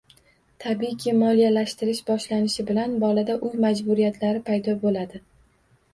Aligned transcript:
Tabiiyki, 0.63 1.11
moliyalashtirish 1.23 2.01
boshlanishi 2.09 2.65
bilan 2.71 2.97
bolada 3.05 3.37
uy 3.49 3.55
majburiyatlari 3.67 4.43
paydo 4.49 4.77
bo‘ladi. 4.87 5.27